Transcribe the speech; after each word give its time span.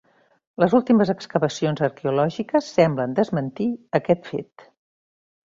Les 0.61 0.71
últimes 0.77 1.11
excavacions 1.13 1.83
arqueològiques 1.89 2.71
semblen 2.79 3.15
desmentir 3.21 3.69
aquest 4.01 4.29
fet. 4.33 4.71